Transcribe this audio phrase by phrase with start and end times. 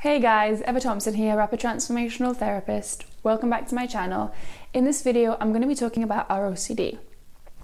[0.00, 3.06] Hey guys, Eva Thomson here, Rapid Transformational Therapist.
[3.22, 4.30] Welcome back to my channel.
[4.74, 6.98] In this video, I'm going to be talking about ROCD.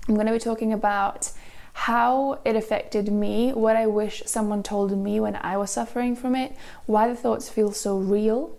[0.08, 1.30] I'm going to be talking about
[1.74, 6.34] how it affected me, what I wish someone told me when I was suffering from
[6.34, 6.56] it,
[6.86, 8.56] why the thoughts feel so real,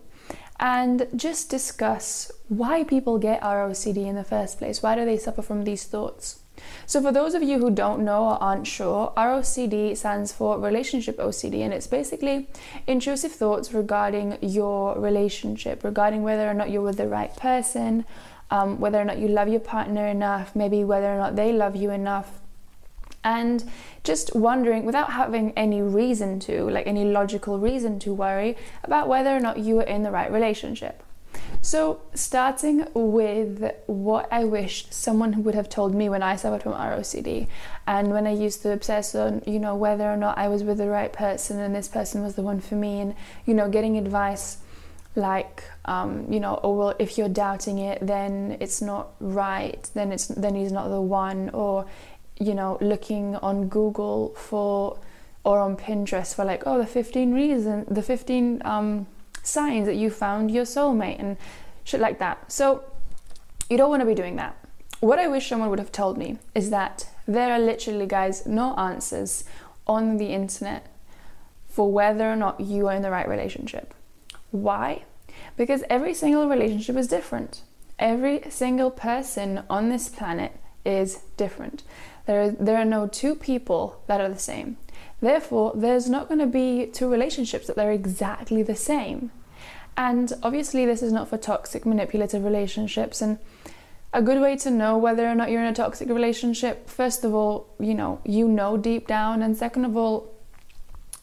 [0.60, 4.84] and just discuss why people get ROCD in the first place.
[4.84, 6.43] Why do they suffer from these thoughts?
[6.86, 11.18] So, for those of you who don't know or aren't sure, ROCD stands for Relationship
[11.18, 12.50] OCD, and it's basically
[12.88, 18.06] intrusive thoughts regarding your relationship, regarding whether or not you're with the right person,
[18.52, 21.76] um, whether or not you love your partner enough, maybe whether or not they love
[21.76, 22.40] you enough.
[23.24, 23.64] And
[24.04, 29.36] just wondering, without having any reason to, like any logical reason to worry about whether
[29.36, 31.02] or not you are in the right relationship.
[31.64, 36.74] So, starting with what I wish someone would have told me when I suffered from
[36.74, 37.48] ROCD,
[37.88, 40.78] and when I used to obsess on, you know, whether or not I was with
[40.78, 43.98] the right person and this person was the one for me, and, you know, getting
[43.98, 44.58] advice
[45.16, 50.12] like, um, you know, oh, well, if you're doubting it, then it's not right, then,
[50.12, 51.86] it's, then he's not the one, or,
[52.42, 55.00] you know, looking on Google for,
[55.46, 59.08] or on Pinterest for like, oh, the 15 reasons, the 15, um,
[59.44, 61.38] signs that you found your soulmate and
[61.84, 62.52] shit like that.
[62.52, 62.84] So
[63.70, 64.58] you don't want to be doing that.
[65.00, 68.74] What I wish someone would have told me is that there are literally, guys, no
[68.76, 69.44] answers
[69.86, 70.88] on the internet
[71.68, 73.94] for whether or not you are in the right relationship.
[74.52, 75.04] Why?
[75.58, 77.62] Because every single relationship is different.
[78.00, 80.54] Every single person on this planet
[80.86, 81.84] is different.
[82.26, 84.78] There, there are no two people that are the same.
[85.24, 89.32] Therefore, there's not going to be two relationships that they're exactly the same.
[89.96, 93.22] And obviously, this is not for toxic, manipulative relationships.
[93.22, 93.40] And
[94.12, 97.34] a good way to know whether or not you're in a toxic relationship, first of
[97.34, 99.42] all, you know, you know deep down.
[99.42, 100.30] And second of all,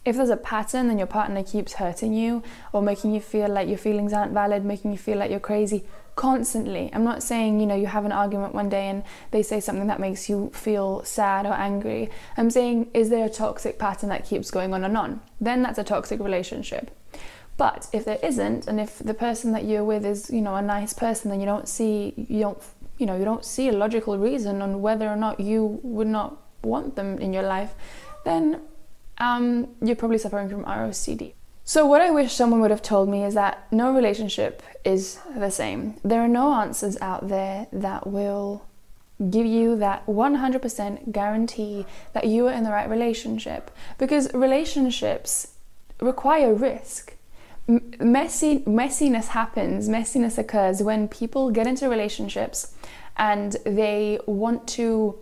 [0.05, 3.69] if there's a pattern and your partner keeps hurting you or making you feel like
[3.69, 5.85] your feelings aren't valid, making you feel like you're crazy,
[6.17, 6.91] constantly.
[6.93, 9.89] I'm not saying, you know, you have an argument one day and they say something
[9.89, 12.11] that makes you feel sad or angry.
[12.37, 15.21] I'm saying, is there a toxic pattern that keeps going on and on?
[15.41, 16.91] Then that's a toxic relationship.
[17.59, 20.63] But if there isn't, and if the person that you're with is, you know, a
[20.63, 22.63] nice person, then you don't see, you don't,
[22.97, 26.39] you know, you don't see a logical reason on whether or not you would not
[26.63, 27.75] want them in your life,
[28.25, 28.63] then
[29.21, 31.35] um, you're probably suffering from ROCD.
[31.63, 35.51] So, what I wish someone would have told me is that no relationship is the
[35.51, 35.95] same.
[36.03, 38.67] There are no answers out there that will
[39.29, 45.49] give you that 100% guarantee that you are in the right relationship because relationships
[46.01, 47.15] require risk.
[47.69, 52.75] Messy, messiness happens, messiness occurs when people get into relationships
[53.17, 55.17] and they want to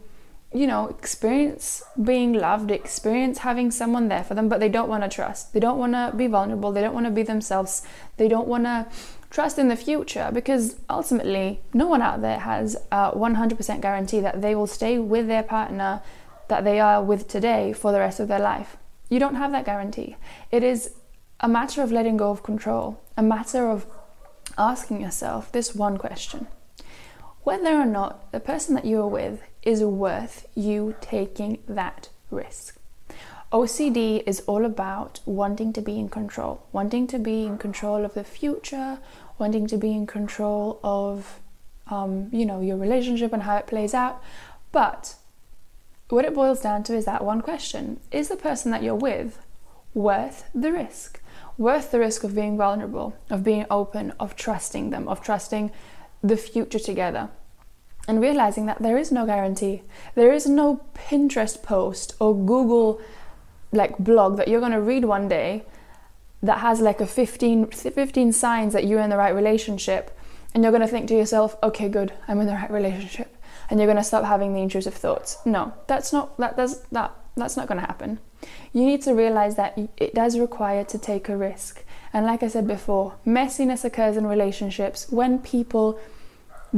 [0.52, 5.02] you know, experience being loved, experience having someone there for them, but they don't want
[5.02, 5.52] to trust.
[5.52, 6.72] They don't want to be vulnerable.
[6.72, 7.82] They don't want to be themselves.
[8.16, 8.86] They don't want to
[9.30, 14.40] trust in the future because ultimately, no one out there has a 100% guarantee that
[14.40, 16.00] they will stay with their partner
[16.48, 18.78] that they are with today for the rest of their life.
[19.10, 20.16] You don't have that guarantee.
[20.50, 20.94] It is
[21.40, 23.86] a matter of letting go of control, a matter of
[24.56, 26.46] asking yourself this one question
[27.48, 32.78] whether or not the person that you are with is worth you taking that risk.
[33.50, 38.12] OCD is all about wanting to be in control, wanting to be in control of
[38.12, 38.98] the future,
[39.38, 41.40] wanting to be in control of,
[41.86, 44.22] um, you know, your relationship and how it plays out.
[44.70, 45.16] But
[46.10, 49.38] what it boils down to is that one question: Is the person that you're with
[49.94, 51.20] worth the risk?
[51.56, 55.70] Worth the risk of being vulnerable, of being open, of trusting them, of trusting
[56.22, 57.30] the future together?
[58.08, 59.82] And realizing that there is no guarantee.
[60.14, 63.00] There is no Pinterest post or Google
[63.70, 65.64] like blog that you're going to read one day
[66.42, 70.18] that has like a 15, 15 signs that you're in the right relationship
[70.54, 72.12] and you're going to think to yourself, "Okay, good.
[72.26, 73.36] I'm in the right relationship."
[73.68, 75.36] And you're going to stop having the intrusive thoughts.
[75.44, 78.18] No, that's not that does that that's not going to happen.
[78.72, 81.84] You need to realize that it does require to take a risk.
[82.12, 86.00] And like I said before, messiness occurs in relationships when people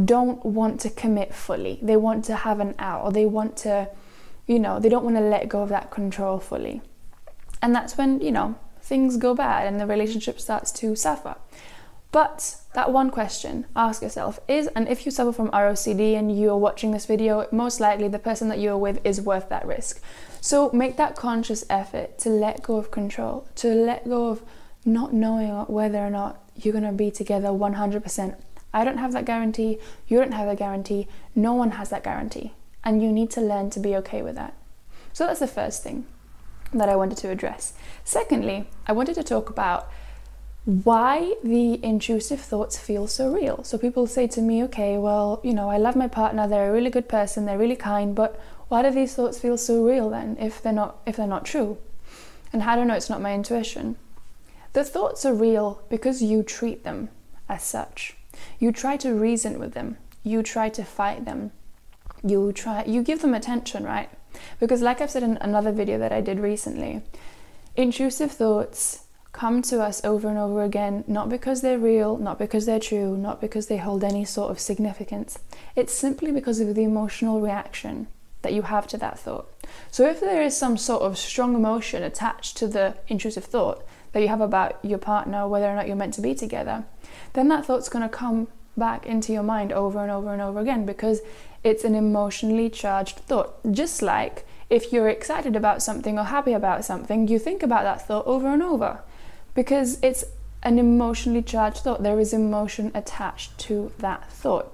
[0.04, 1.78] don't want to commit fully.
[1.82, 3.88] They want to have an out or they want to,
[4.46, 6.82] you know, they don't want to let go of that control fully.
[7.62, 11.36] And that's when, you know, things go bad and the relationship starts to suffer.
[12.12, 16.56] But that one question, ask yourself is, and if you suffer from ROCD and you're
[16.56, 20.02] watching this video, most likely the person that you're with is worth that risk.
[20.40, 24.42] So make that conscious effort to let go of control, to let go of
[24.84, 28.40] not knowing whether or not you're going to be together 100%
[28.72, 32.52] I don't have that guarantee, you don't have that guarantee, no one has that guarantee.
[32.84, 34.54] And you need to learn to be okay with that.
[35.12, 36.06] So that's the first thing
[36.72, 37.72] that I wanted to address.
[38.04, 39.90] Secondly, I wanted to talk about
[40.64, 43.64] why the intrusive thoughts feel so real.
[43.64, 46.72] So people say to me, okay, well, you know, I love my partner, they're a
[46.72, 50.36] really good person, they're really kind, but why do these thoughts feel so real then
[50.38, 51.78] if they're not if they're not true?
[52.52, 53.96] And how do I know it's not my intuition?
[54.72, 57.08] The thoughts are real because you treat them
[57.48, 58.16] as such.
[58.58, 59.96] You try to reason with them.
[60.22, 61.52] You try to fight them.
[62.22, 64.10] You try you give them attention, right?
[64.58, 67.02] Because like I've said in another video that I did recently,
[67.76, 72.66] intrusive thoughts come to us over and over again, not because they're real, not because
[72.66, 75.38] they're true, not because they hold any sort of significance.
[75.76, 78.08] It's simply because of the emotional reaction
[78.42, 79.48] that you have to that thought.
[79.90, 84.20] So, if there is some sort of strong emotion attached to the intrusive thought that
[84.20, 86.84] you have about your partner, whether or not you're meant to be together,
[87.32, 90.60] then that thought's going to come back into your mind over and over and over
[90.60, 91.20] again because
[91.62, 93.60] it's an emotionally charged thought.
[93.70, 98.06] Just like if you're excited about something or happy about something, you think about that
[98.06, 99.00] thought over and over
[99.54, 100.24] because it's
[100.62, 102.02] an emotionally charged thought.
[102.02, 104.72] There is emotion attached to that thought.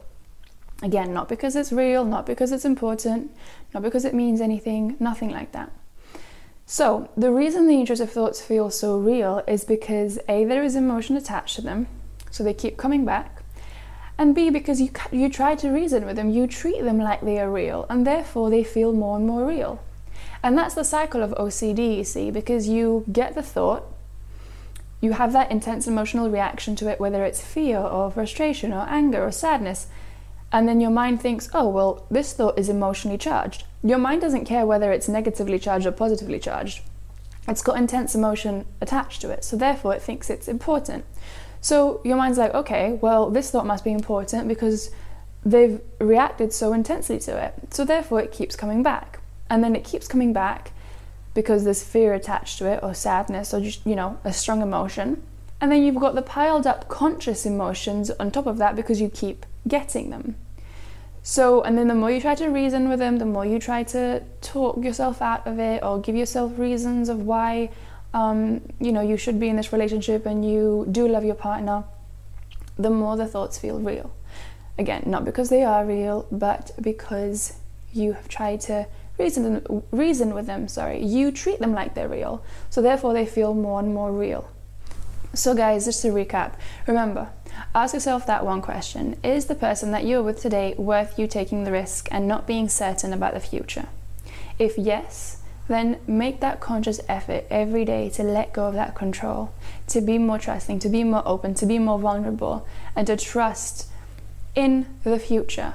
[0.83, 3.35] Again, not because it's real, not because it's important,
[3.73, 5.73] not because it means anything, nothing like that.
[6.69, 11.17] So, the reason the intrusive thoughts feel so real is because A, there is emotion
[11.17, 11.87] attached to them,
[12.33, 13.43] so they keep coming back,
[14.19, 17.39] and B, because you, you try to reason with them, you treat them like they
[17.39, 19.81] are real, and therefore they feel more and more real.
[20.43, 23.85] And that's the cycle of OCD, you see, because you get the thought,
[25.01, 29.23] you have that intense emotional reaction to it, whether it's fear or frustration or anger
[29.23, 29.87] or sadness,
[30.53, 33.65] and then your mind thinks, oh, well, this thought is emotionally charged.
[33.83, 36.83] Your mind doesn't care whether it's negatively charged or positively charged.
[37.49, 41.05] It's got intense emotion attached to it, so therefore it thinks it's important.
[41.61, 44.91] So your mind's like, okay, well, this thought must be important because
[45.45, 47.55] they've reacted so intensely to it.
[47.73, 49.21] So therefore it keeps coming back.
[49.49, 50.73] And then it keeps coming back
[51.35, 55.23] because there's fear attached to it, or sadness, or just, you know, a strong emotion.
[55.61, 59.09] And then you've got the piled up conscious emotions on top of that because you
[59.09, 60.37] keep getting them.
[61.23, 63.83] So, and then the more you try to reason with them, the more you try
[63.85, 67.71] to talk yourself out of it or give yourself reasons of why,
[68.15, 71.83] um, you know, you should be in this relationship and you do love your partner,
[72.79, 74.13] the more the thoughts feel real.
[74.79, 77.55] Again, not because they are real, but because
[77.93, 78.87] you have tried to
[79.19, 80.69] reason, reason with them.
[80.69, 84.49] Sorry, you treat them like they're real, so therefore they feel more and more real.
[85.35, 86.55] So, guys, just to recap,
[86.87, 87.29] remember,
[87.75, 91.65] ask yourself that one question Is the person that you're with today worth you taking
[91.65, 93.87] the risk and not being certain about the future?
[94.59, 99.53] If yes, then make that conscious effort every day to let go of that control,
[99.89, 103.89] to be more trusting, to be more open, to be more vulnerable, and to trust
[104.55, 105.75] in the future.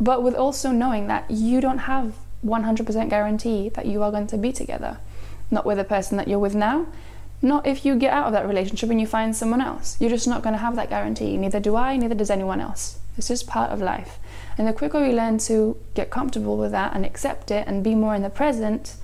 [0.00, 4.38] But with also knowing that you don't have 100% guarantee that you are going to
[4.38, 4.98] be together.
[5.50, 6.86] Not with the person that you're with now,
[7.44, 9.96] not if you get out of that relationship and you find someone else.
[10.00, 11.36] You're just not going to have that guarantee.
[11.36, 12.98] Neither do I, neither does anyone else.
[13.16, 14.18] It's just part of life.
[14.58, 17.94] And the quicker we learn to get comfortable with that and accept it and be
[17.94, 18.96] more in the present,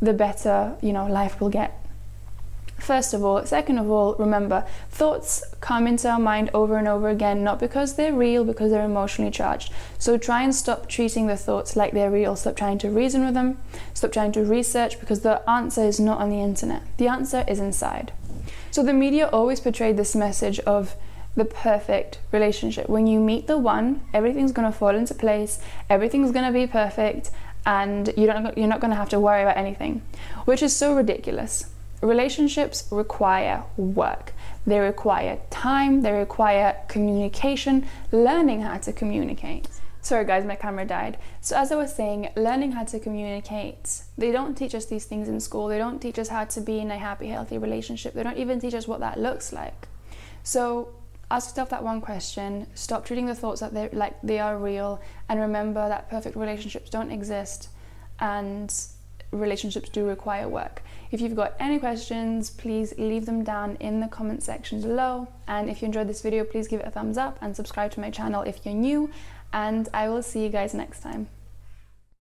[0.00, 1.85] the better, you know, life will get.
[2.86, 7.08] First of all, second of all, remember, thoughts come into our mind over and over
[7.08, 9.72] again, not because they're real, because they're emotionally charged.
[9.98, 12.36] So try and stop treating the thoughts like they're real.
[12.36, 13.58] Stop trying to reason with them.
[13.92, 16.82] Stop trying to research because the answer is not on the internet.
[16.98, 18.12] The answer is inside.
[18.70, 20.94] So the media always portrayed this message of
[21.34, 22.88] the perfect relationship.
[22.88, 25.58] When you meet the one, everything's going to fall into place,
[25.90, 27.32] everything's going to be perfect,
[27.66, 30.02] and you don't, you're not going to have to worry about anything,
[30.44, 31.72] which is so ridiculous
[32.06, 34.32] relationships require work.
[34.66, 39.68] They require time, they require communication, learning how to communicate.
[40.00, 41.18] Sorry guys, my camera died.
[41.40, 44.02] So as I was saying, learning how to communicate.
[44.16, 45.66] They don't teach us these things in school.
[45.66, 48.14] They don't teach us how to be in a happy, healthy relationship.
[48.14, 49.88] They don't even teach us what that looks like.
[50.44, 50.94] So
[51.28, 52.68] ask yourself that one question.
[52.74, 56.88] Stop treating the thoughts that they like they are real and remember that perfect relationships
[56.88, 57.70] don't exist
[58.20, 58.72] and
[59.30, 60.82] relationships do require work.
[61.10, 65.28] If you've got any questions, please leave them down in the comment section below.
[65.46, 68.00] And if you enjoyed this video, please give it a thumbs up and subscribe to
[68.00, 69.10] my channel if you're new.
[69.52, 71.28] And I will see you guys next time.